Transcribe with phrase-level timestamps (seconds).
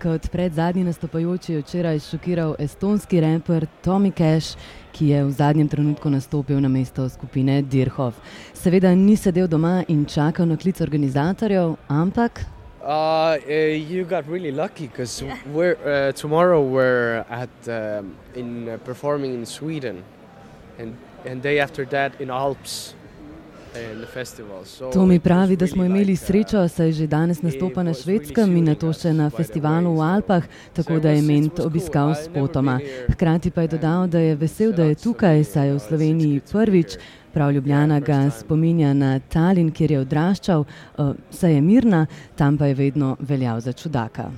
[0.00, 4.56] Kot pred zadnji nastopajoči je včeraj šokiral estonski raper Tommy Cash,
[4.92, 8.16] ki je v zadnjem trenutku nastopil na mesto skupine Dirhov.
[8.54, 12.40] Seveda ni sedel doma in čakal na klic organizatorjev, ampak.
[12.80, 13.36] Uh, uh,
[13.76, 15.36] you got really lucky because yeah.
[15.52, 20.02] we're uh, tomorrow we're at um, in uh, performing in Sweden,
[20.78, 20.96] and
[21.26, 22.94] and day after that in Alps.
[24.92, 28.74] To mi pravi, da smo imeli srečo, saj že danes nastopa na švedskem in na
[28.74, 30.42] to še na festivalu v Alpah,
[30.74, 32.80] tako da je ment obiskal spotoma.
[33.12, 36.98] Hkrati pa je dodal, da je vesel, da je tukaj, saj je v Sloveniji prvič.
[37.30, 40.64] Prav Ljubljana ga spominja na Talin, kjer je odraščal,
[41.30, 42.06] saj je mirna,
[42.36, 44.32] tam pa je vedno veljal za čudaka.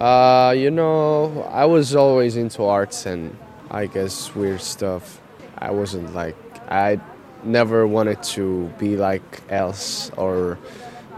[0.00, 3.30] Uh, you know, I was always into arts and
[3.70, 5.20] I guess weird stuff.
[5.58, 6.36] I wasn't like,
[6.68, 6.98] I
[7.44, 10.58] never wanted to be like else or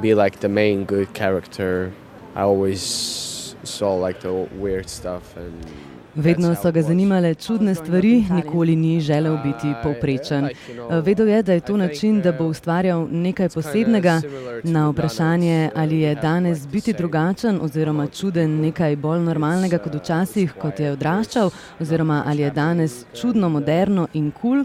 [0.01, 1.93] be like the main good character.
[2.35, 2.81] I always
[3.65, 5.67] saw like the weird stuff and
[6.15, 10.49] Vedno so ga zanimale čudne stvari, nikoli ni želel biti povprečen.
[10.91, 14.21] Vedel je, da je to način, da bo ustvarjal nekaj posebnega.
[14.63, 20.81] Na vprašanje, ali je danes biti drugačen oziroma čuden nekaj bolj normalnega kot včasih, kot
[20.81, 24.65] je odraščal, oziroma ali je danes čudno, moderno in kul,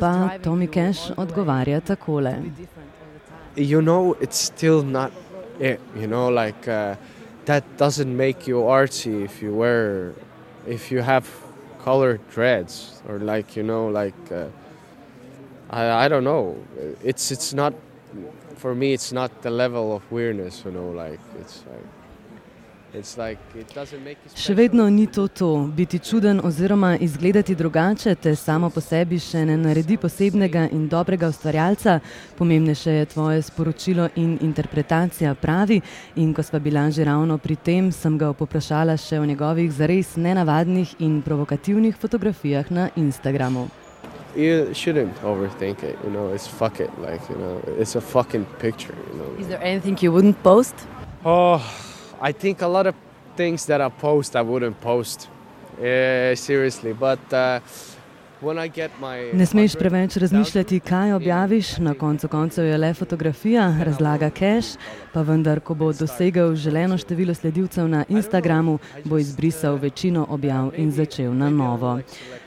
[0.00, 2.34] pa Tommy Cash odgovarja takole.
[3.56, 5.10] You know, it's still not
[5.60, 6.96] it, you know, like uh,
[7.48, 10.12] that doesn't make you artsy if you wear
[10.66, 11.26] if you have
[11.82, 14.48] colored dreads or like you know like uh,
[15.70, 16.62] I, I don't know.
[17.02, 17.72] It's it's not
[18.56, 21.97] for me it's not the level of weirdness you know like it's like
[22.88, 29.42] Še vedno ni to to, biti čuden oziroma izgledati drugače, te samo po sebi še
[29.44, 31.98] ne naredi posebnega in dobrega ustvarjalca,
[32.38, 35.82] pomembnejše je tvoje sporočilo in interpretacija pravi.
[36.16, 40.16] In ko sva bila že ravno pri tem, sem ga poprašala še o njegovih zares
[40.16, 43.68] nenavadnih in provokativnih fotografijah na Instagramu.
[44.34, 48.46] You shouldn't overthink it, you know, it's fuck it, like, you know, it's a fucking
[48.60, 49.28] picture, you know.
[49.40, 50.74] Is there anything you wouldn't post?
[51.24, 51.60] Oh,
[52.20, 52.94] I think a lot of
[53.36, 55.28] things that I post I wouldn't post.
[55.78, 57.60] Uh, seriously, but uh,
[59.32, 64.78] Ne smeš preveč razmišljati, kaj objaviš, na koncu koncev je le fotografija, razlaga Cash,
[65.12, 70.92] pa vendar, ko bo dosegel želeno število sledilcev na Instagramu, bo izbrisal večino objav in
[70.92, 71.98] začel na novo.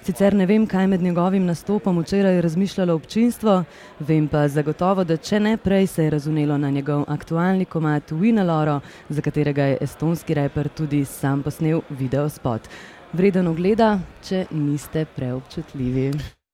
[0.03, 3.63] Sicer ne vem, kaj med njegovim nastopom včeraj je razmišljalo občinstvo,
[3.99, 8.79] vem pa zagotovo, da če ne prej se je razumelo na njegov aktualni komat Winaloro,
[9.09, 12.69] za katerega je estonski reper tudi sam posnel video spot
[13.13, 16.11] vreden ogleda, če niste preobčutljivi.